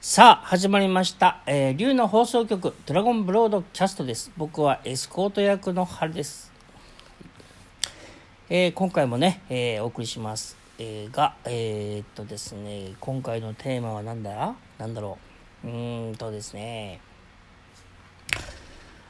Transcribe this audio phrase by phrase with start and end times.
[0.00, 1.40] さあ、始まりました。
[1.44, 4.30] えー、竜の放送局、ドラゴンブロードキャストです。
[4.36, 6.52] 僕はエスコート役の春です。
[8.48, 10.56] えー今回もね、えーお送りします。
[10.78, 14.54] えーが、えーっとですね、今回のテーマは何だ？
[14.78, 15.18] なんだろ
[15.64, 15.66] う？
[15.66, 17.00] うーんとですね、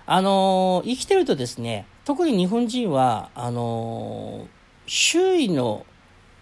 [0.07, 4.49] あの生きてるとですね、特に日本人は、あの
[4.87, 5.85] 周囲の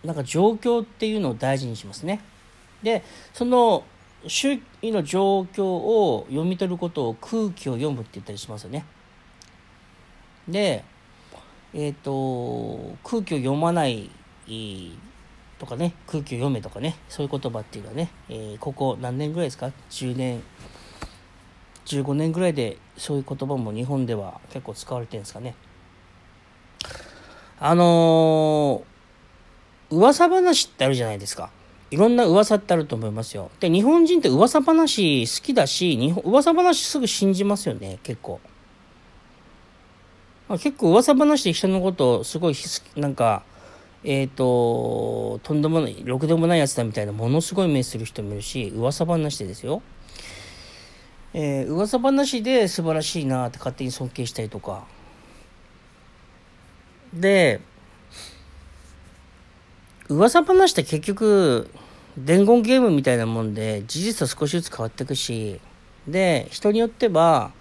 [0.05, 2.21] なんか状況っていうのを大事にしますね。
[2.85, 3.03] で、
[3.35, 3.83] その
[4.29, 8.84] 周囲の状況を読み取ることを空気を読むって言ったりしますよね。
[10.48, 10.84] で、
[11.75, 14.11] えっ、と、空気を読まない
[15.59, 20.43] とかね、空気を読めとかね、そういう言葉っていうのはね、えーここ何年ぐらいですか ?10 年、
[21.87, 25.55] 15年ぐらいでそういう言葉も日本では結構使われてるんですかね。
[27.59, 28.97] あのー
[29.89, 31.51] 噂話ってあるじゃないですか。
[31.91, 33.51] いろんな噂ってあると思いますよ。
[33.61, 38.41] で、日本人って噂話好きだし、日本噂話すぐ信じますよね、結構。
[40.48, 42.55] まあ、結構噂話で人のことをすごい
[42.97, 43.43] なんか、
[44.05, 49.83] えっ、と、とんでもない、ろくでもないやつだみたいなものすごい目する人もいるし、噂話でですよ。
[51.34, 54.84] えー、噂話で素晴らしいなって勝手に尊敬したりとか。
[57.12, 57.61] で、
[60.09, 61.71] 噂話って結局
[62.17, 65.61] 伝言ゲームみたいなもんで事実は少しずつ変わっていくし
[66.09, 67.53] で人によっては、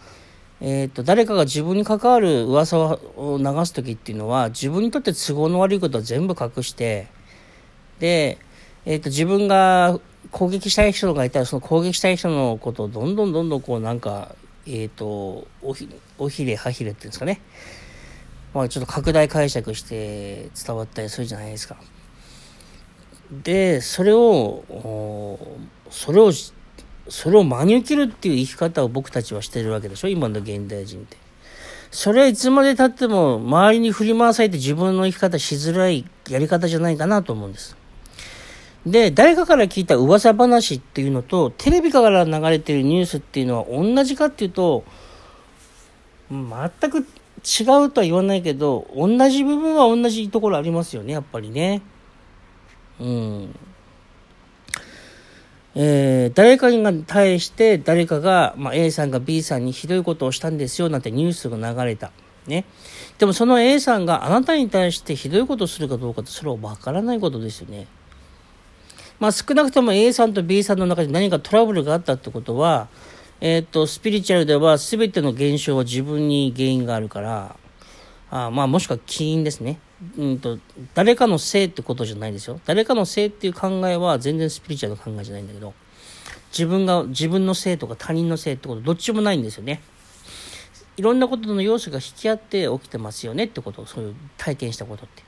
[0.61, 7.07] えー、と誰かが自分に関わる噂を流す時っていうのは自分にとって都合の悪いことは全部隠して
[7.99, 8.37] で、
[8.85, 9.99] えー、と自分が
[10.31, 14.35] 攻撃したい人がいたらその攻撃したい人のことをどんどんどんどんこうなんか
[14.67, 17.39] えっ、とおひおひれはひれっていうんですかね
[18.53, 21.75] まあちょっと拡大解釈して伝わったりするじゃないですか。
[23.31, 24.63] で、それを、
[25.89, 26.31] それを、
[27.07, 30.07] それを真に受けるっていう生き方を僕たちはしてるわけでしょ？
[30.07, 31.17] 今の現代人って。
[31.91, 37.77] それはいつまで経っても周りに振り回されて自分の生き方しづらいやり方じゃないかなと思うんです。
[38.85, 44.83] で、誰かから聞いた噂話っていうのと、テレビから流れてるニュースっていうのは同じかっていうと、
[46.29, 51.81] 全く違うとは言わないけど、同じ部分は同じところありますよね、やっぱりね。
[52.99, 53.55] うん。
[55.75, 62.11] えー誰かに対して誰かが、まあ、A さんが B さんにひどいことをしたんですよなんてニュースが流れた。
[62.47, 62.65] ね。
[63.17, 67.87] でもその A さんがあなたに対してひどいことをするかどうかってそれはわからないことですよね。
[69.19, 72.87] まあ少なくとも A さんと B さんの中で何かトラブルがあったってことは、
[73.41, 77.55] えっ、と、スピリチュアルでは全ての現象は自分に原因があるから、
[78.29, 79.79] あまあもしくは起因ですね。
[80.17, 80.59] うんと、
[80.93, 82.59] 誰かのせいってことじゃないですよ。
[82.65, 85.73] 誰かのせいっていう考えは全然スピリチュアルの考えじゃないんだけど、
[86.51, 89.81] 自分が、自分のせいとか他人のせいってことどっちもないんですよね。
[90.97, 95.23] いろんなことの要素が引き合って起きてますよねってことを、そういう体験したことって。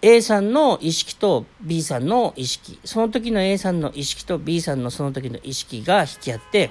[0.00, 6.70] A さんの意識と B さんの意識、その時の A さんの意識と B さんのその時の意識が引き合って、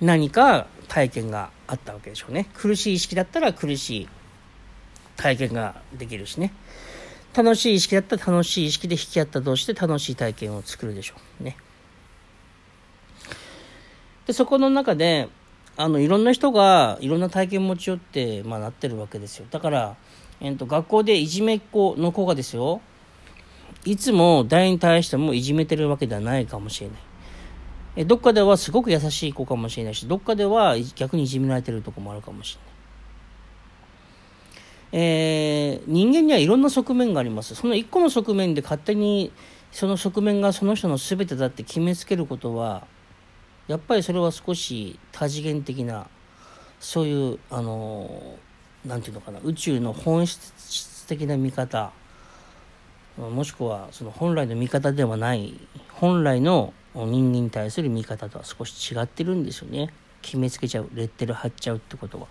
[0.00, 2.48] 何か体験があったわけでしょうね。
[2.52, 4.08] 苦しい意識だったら苦しい
[5.16, 6.52] 体験ができるしね。
[7.34, 11.56] 楽しい意識だったら楽しい意識で引き合った同士で楽しい体験を作るでしょうね。
[14.26, 15.28] で、そこの中で、
[15.76, 19.46] あの、いろんな人がいろんな体験持ち寄って、まあ、なってるわけですよ。
[19.50, 19.96] だから、
[20.40, 22.82] えっと、学校でいじめっ子の子がですよ、
[23.84, 26.98] いつも誰に対してもいじめてるわけではないかもしれない。
[27.96, 32.71] えどっかではすごく優しい子かもしれないし、どっかでは逆にいじめられてるとこもあるかもしれない。
[34.92, 37.54] えー人間にはいろんな側面があります。
[37.54, 39.32] その一個の側面で勝手に
[39.72, 42.86] その側面がその人の全てだって決めつけることは、
[43.68, 46.06] やっぱりそれは少し多次元的な、
[46.78, 51.92] そういう、あのーなんていうのかな、宇宙の本質的な見方、
[53.16, 55.54] もしくはその本来の見方ではない
[55.90, 59.92] 本来の人間に対する見方とは少し違ってるんですよね
[60.22, 62.26] 決めつけちゃうレッテル貼っちゃうってことは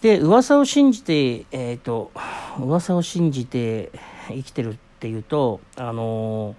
[0.00, 2.12] で噂を信じてえっ、と
[2.58, 3.90] 噂を信じて
[4.28, 6.54] 生きてるっていうとあの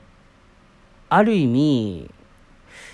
[1.08, 2.12] ある意味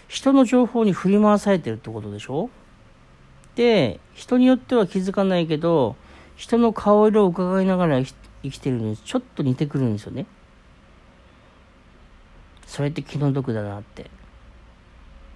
[0.07, 2.49] 人の情報に振り回されてるってことでしょ？
[3.55, 5.95] で人によっては気づかないけど
[6.35, 10.27] 人の顔色を伺いながら生き生きてるのにちょっと似てくるんですよね。
[12.67, 14.11] それって気の毒だなって。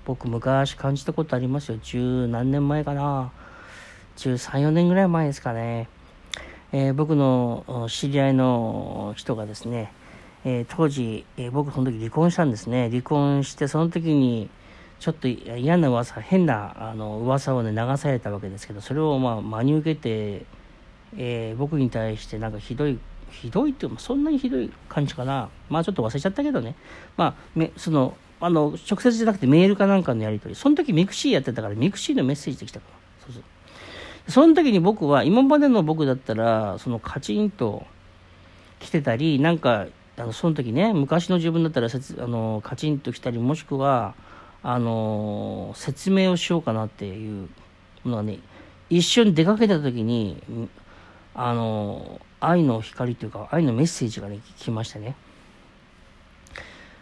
[0.05, 1.79] 僕昔感じたことありますよ。
[1.81, 3.31] 十何年前かな。
[4.19, 5.88] 13、4年ぐらい前ですかね、
[6.74, 9.94] えー僕の知り合いの人がですね、
[10.44, 12.89] えー、当時、えー、僕その時離婚したんですね。
[12.89, 14.50] 離婚して、その時に、
[15.00, 20.45] ちょっと嫌な噂、変なあの噂をね、流されたわけですけど、それをまあ真に受けて、
[21.18, 23.00] えー、僕に対してなんかひどい、
[23.31, 25.48] ひどいっていう、そんなにひどい感じかな。
[25.69, 26.75] まあちょっと忘れちゃったけどね。
[27.15, 30.60] まあ、めその、あの、直接じゃなくてメールかなんかのやり取り。
[30.60, 32.99] その時 mixi やってたから、 mixi のメッセージできたから。
[34.30, 37.85] その時に僕は、今までの僕だったら、そのカチンと
[38.79, 39.87] 来てたり、なんか、
[40.17, 44.15] あのその時ね、昔の自分だったらあのカチンと来たり、もしくは、
[44.61, 47.49] あの説明をしようかなっていう
[48.05, 48.39] のがね、
[48.89, 50.41] 一瞬出かけた時に、
[51.33, 55.15] あの愛の光というか、愛のメッセージがね、来ましたね。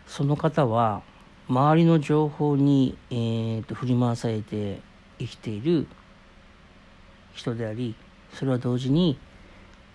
[0.06, 1.02] その方は、
[1.50, 4.82] 周りの情報に、えーと振り回されて
[5.18, 5.88] 生きている
[7.38, 7.96] 人であり
[8.34, 9.18] それは同時に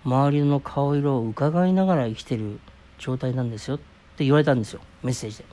[0.04, 2.58] 周りの顔色を伺いながら生きてる
[2.98, 3.78] 状態なんですよっ
[4.16, 5.44] て言われたんですよメッセージで。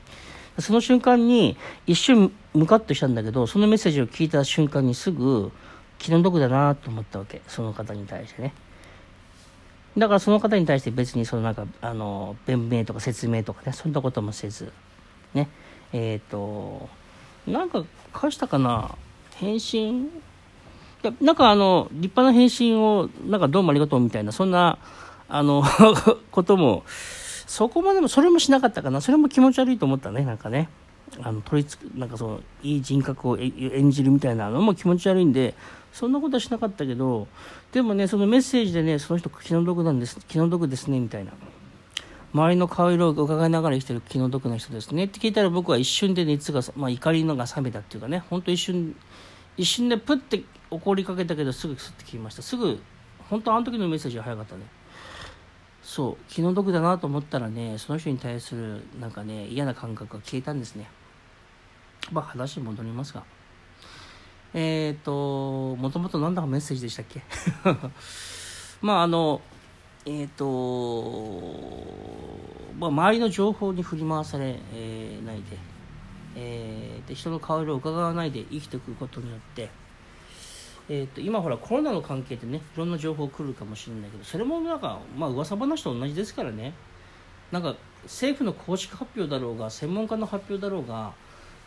[0.60, 1.58] その瞬間に
[1.88, 5.52] 一瞬ムカッとしたんだけどそのメッセージを聞いた瞬間にすぐ
[6.00, 8.54] 気の毒だなと思ったわけその方に対してね。
[9.98, 14.72] だからその方に対して別にそのなんかあの弁明とか説明とかねそんなこともせず
[15.34, 15.50] ね。
[15.94, 16.90] えっ、ー、と
[17.48, 17.84] なんか
[18.14, 18.96] 返したかな？
[19.36, 20.10] 返信？
[21.22, 24.78] なんかあの、立派な返信を、なんかどうもありがとうみたいな、そんな、
[25.30, 25.64] あの
[26.32, 26.84] ことも、
[27.48, 29.02] そこまでも、それもしなかったかな。
[29.02, 30.70] それも気持ち悪いと思ったね、なんかね。
[31.22, 35.56] あの、取り付く、なんかその、いい人格を演じるみたいなのも気持ち悪いんで、
[35.92, 37.28] そんなことはしなかったけど、
[37.72, 41.32] でもね、そのメッセージでね、その人気の毒なんです、気の毒ですね、みたいな。
[42.34, 48.96] 周りの顔色を伺いながら生きてる気の毒な人ですねって聞いたら僕は一瞬で熱が、まあ、怒りのが冷めたっていうかね、ほんと一瞬、
[49.58, 52.42] 一瞬でプッて怒りかけたけどすぐスッて切りました。
[52.42, 52.80] すぐ
[53.30, 54.62] 本当あの時のメッセージが早かったね。
[55.82, 60.90] そう気の毒だなと思ったらねその人に対するなんかね嫌な感覚が消えたんですね。
[62.12, 63.24] まあ話に戻りますが。
[64.54, 67.22] えっ、ー、ともともと何だかメッセージでしたっけ？
[68.82, 69.42] まああの
[70.06, 71.86] えっ、ー、と
[72.80, 75.58] まあ周りの情報に振り回され、えー、ないで
[76.36, 79.70] えー、で人の顔色を伺わないで生きていくことによって、
[80.92, 86.74] えーと、今ほらコロナの関係でねいろんな情報来るかもしれないけどそれもなんかまあ噂話と同じですからね。
[87.52, 91.14] なんか政府の公式発表だろうが専門家の発表だろうが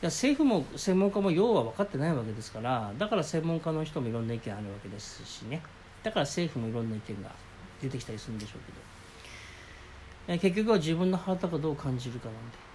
[0.01, 5.63] いや政府も専門家も要は分かってないわけですからだから専門家の人もいろんな意見あるわけですしね。
[6.03, 7.31] だから政府もいろんな意見が
[7.81, 8.61] 出てきたりするんでしょう
[10.27, 12.72] けど、結局は自分のハートがどう感じるかなんで。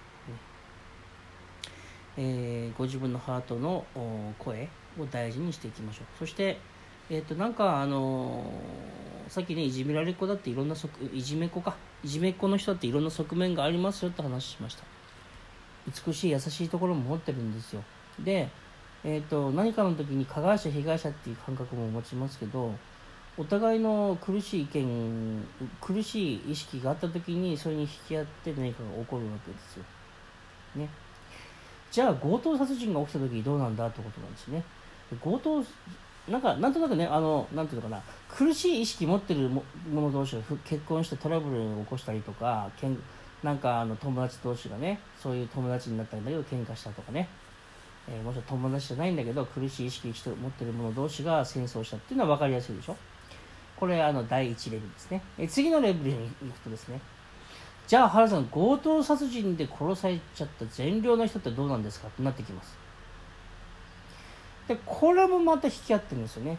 [2.20, 3.84] えー、ご自分のハートの
[4.38, 4.68] 声
[4.98, 6.18] を大事にしていきましょう。
[6.18, 6.58] そして、
[7.08, 11.76] えー、となんかあのー、さっきねいじめられっ子だっていろんな側いじめっ子か。
[12.02, 14.84] いじめっ子の人だっていろんな側面がありますよって話しました。
[16.06, 17.82] 美しい優しいところも持ってるんですよ。
[18.18, 18.48] で、
[19.04, 22.72] えーと、何かの時に加害者被害者っていう感覚も持ちますけど
[23.36, 25.46] お互いの苦しい意見
[25.80, 29.84] 苦しい意識があった時にそれに引き合って何かが起こるわけですよ。
[30.74, 30.88] ね。
[31.90, 34.62] じゃあ強盗殺人が起きた時どうなんだってことなんですね。
[35.22, 35.64] 強盗
[36.28, 38.02] なんかなんとなくねあのなんていうのかな。
[38.28, 39.50] 苦しい意識持ってる
[39.92, 42.98] 者同士が結婚してトラブルを起こしたりとかけん
[43.42, 47.28] なんかあの友達同士がねそういう友達になったんだけど喧嘩したとかね、
[48.08, 52.96] えー、もちろん友達じゃないんだけど苦しい意識持ってる者同士が戦争したっていうのは分かりやすいでしょ。
[53.78, 57.00] これあの第1レベルですね、え次のレベルに行くとですね
[57.88, 62.76] じゃあ原さん強盗殺人で殺されちゃった善良な人ってどうなんですかってなってきます。
[64.68, 66.58] でこれもまた引き合ってるんですよね。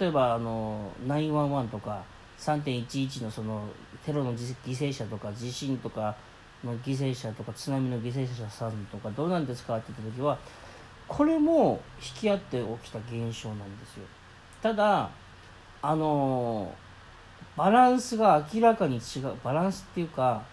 [0.00, 2.02] 例えばあの911とか
[2.38, 3.68] 3.11のその
[4.06, 6.16] テロの犠牲者とか地震とか
[6.64, 10.38] の犠牲者とか津波の犠牲者さんとかどうなんですかって言った時は
[11.06, 14.06] これも引き合って起きた現象なんですよ。
[14.62, 15.10] ただ
[15.82, 16.72] あの
[17.58, 20.44] バランスが明らかに違うバランスっていうか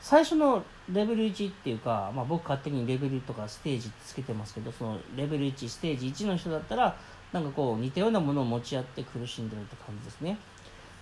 [0.00, 6.96] 最初のレベル1っていうか、まあ、僕勝手にレベルとかステージってつけてますけどそのレベル1ステージ1の人だったら
[7.32, 10.38] なんかこう似たようなものを持ち合って苦しんでるって感じですね。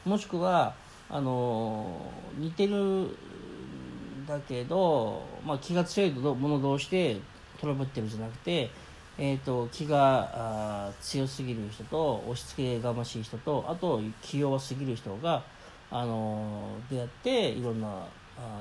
[0.05, 0.75] もしくは
[1.09, 7.21] あの似てるんだけど、まあ、気が強いもの同士で
[7.61, 8.71] トラブってるじゃなくて
[9.25, 15.45] えーと、気が強すぎる人と押し付けがましい人とあと気弱すぎる人が、
[15.93, 18.05] あの出会っていろんな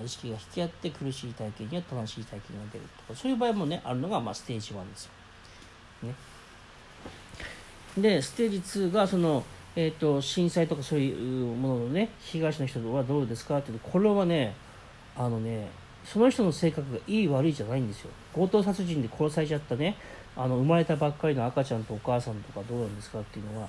[0.06, 5.12] 意識が引き合って苦しい体験や楽しい体験が出るとかそういう場合もねあるのが、まあ、ステージ1ですよ。
[6.04, 6.14] ね、
[7.98, 9.44] でステージ2がその、
[9.76, 13.58] えーと、震災とかそういうもののね被害者の人はどうですか？
[13.58, 14.54] っていうとこれはね
[15.18, 15.72] あのね
[16.06, 18.12] その人の性格がいい悪いじゃないんですよ。
[18.36, 19.98] 強盗殺人で殺されちゃったね
[20.36, 23.68] あの生まれたばっかりの赤ちゃんとお母さんとかどうなんですかっていうのは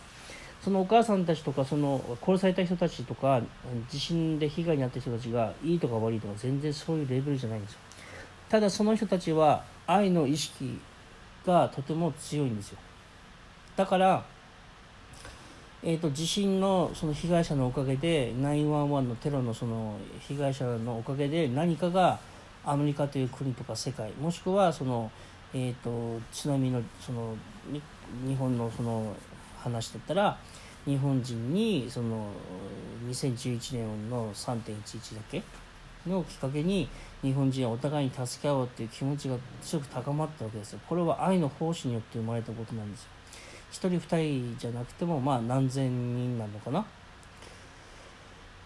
[0.63, 3.43] そのお母さんたちとかその殺された人たちとか
[3.91, 7.79] 地震で被害に遭った人たちがいいとか悪いとか全然そういうレベルじゃないんですよ。
[8.49, 10.79] ただその人たちは愛の意識
[11.45, 12.79] がとても強いんですよ。
[13.77, 14.25] だから
[15.85, 22.21] えーと、地震のその被害者のおかげで911のテロのその被害者のおかげで何かが
[22.65, 25.11] アメリカという国とか世界もしくはその、
[25.55, 27.37] えーと、津波のその
[28.27, 29.15] 日本のその
[29.59, 30.39] 話だったら
[30.85, 32.29] 日本人にその
[33.09, 35.43] 2011年の3.11だけ
[36.09, 36.89] のきっかけに
[37.23, 40.81] 日本人はお互いに助け合おうっていう気持ちが強く高まったわけですよ。
[40.89, 43.09] これは愛の奉仕によって生まれたことなんですよ。
[43.73, 46.85] 1人2人じゃなくてもまあ何千人なのかな、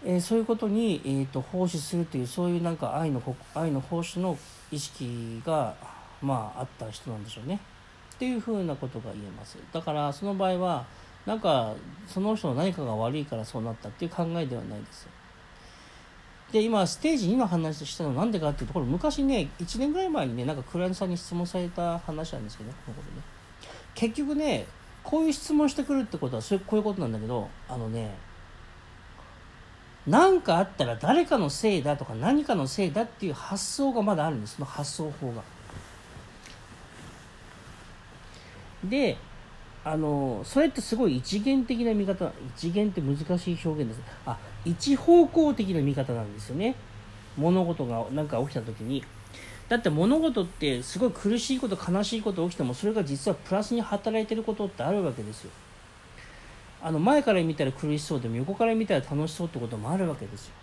[0.04, 3.22] えー、そういうことに、えーと、奉仕するというそういうなんか愛の
[3.54, 4.36] 愛の奉仕の
[4.72, 5.74] 意識が
[6.26, 7.60] まああった人なんでしょうね。
[8.14, 9.58] っていうふうなことが言えます。
[9.72, 10.84] だからその場合は
[11.26, 11.74] なんか
[12.06, 15.08] その人の何かが悪いからそうなったっていう考えではないです
[16.52, 23.22] で今ステージ2の話したのは何でかっていうところ昔ね1年ぐらい前にねなんかクライアントさんに質問された話なんですけどこのことね。
[23.94, 24.66] 結局ね
[25.02, 28.14] こういう質問してくるってことはそれこういうことなんだけどあのね
[30.06, 34.54] 何かあったら誰かのせいだとか何かのせいだっていう発想がまだあるんです。
[34.54, 35.42] その発想法が。
[38.88, 39.16] で
[39.84, 44.00] あのそれってすごい一元的な見方一元って難しい表現です。
[44.26, 46.74] あ一方向的な見方なんですよね。
[47.36, 49.04] 物事が何か起きた時に。
[49.68, 55.50] だって物事ってすごい苦しいこと悲しいこと起きてもそれが実はプラスに働いてることってあるわけですよ。
[56.82, 60.54] あの前から見たら苦しそうでも横から見たら楽しそうってこともあるわけですよ。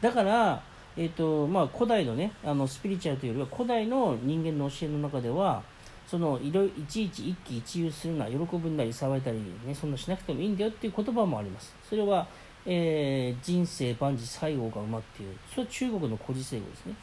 [0.00, 0.62] だから
[0.94, 5.62] えーとまあ、古代のねあのスピリチュアルというよりは古代の人間の教えの中では
[6.06, 11.74] そのいろいちいち一喜一憂するな喜ぶんだり騒いだり、ね、そんなしなくてもいいんだよっていう言葉もあります。
[11.88, 12.26] それは、
[12.66, 16.94] えー、人生万事西郷が馬っていうそれは中国の古事成語ですね。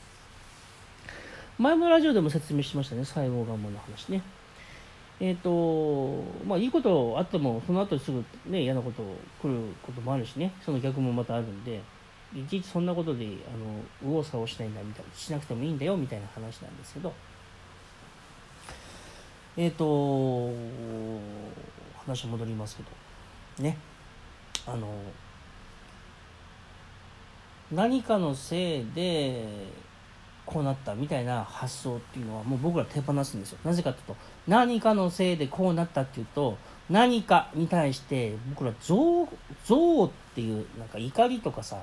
[1.57, 4.21] 前のラジオでも説明しましたね、細胞がんの話ね。
[5.19, 9.03] えっ、ー、と、まあ、いいことあっても、その後すぐね、嫌なこと
[9.41, 11.81] 来ることもあるしね、その逆もまたあるんで、
[12.33, 13.27] いちいちそんなことで、あ
[13.57, 17.11] の、右往左往しないんだみたいな、しなくてもいいんだよみたいな話なんですけど、
[19.59, 20.53] えっ、ー、と、
[21.97, 22.83] 話戻りますけ
[23.57, 23.77] ど、ね、
[24.65, 24.87] あの、
[27.69, 29.67] 何かのせいで、
[30.45, 33.59] こうなったみたいな発想っていうのはもう僕ら手放すんですよ。
[33.65, 34.15] なぜかというと
[34.47, 36.57] 何かのせいでこうなったっていうと
[36.89, 41.77] 何かに対して僕ら憎悪っていうなんか怒りとかさ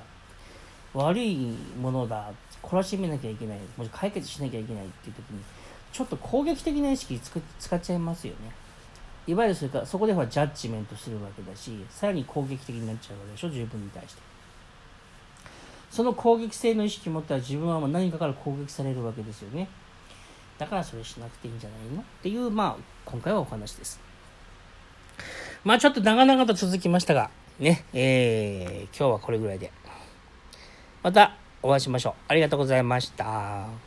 [0.95, 5.41] 悪いものだ懲らしめなきゃいけないもし解決しなきゃいけないっていう時に
[5.93, 7.19] ちょっと攻撃的な意識
[7.59, 8.53] 使っちゃいますよね。
[9.27, 13.49] いわゆるそれからそこではジャッジメントするわけだしさらに攻撃的になっちゃうわけでしょ？
[13.49, 14.23] 自分に対して。
[15.91, 19.69] その攻撃性の意識を持ったら自分はもう何かから攻撃されるわけですよね。
[20.59, 22.03] だからそれしなくていいんじゃないの？
[22.03, 23.99] っていうまあ今回はお話です。
[25.65, 29.73] まあちょっと長々と続きましたがねえー、今日はこれぐらいで。
[31.03, 32.15] またお会いしましょう。
[32.29, 33.86] ありがとうございました。